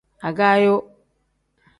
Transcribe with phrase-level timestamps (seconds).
[0.27, 0.75] Agaayo.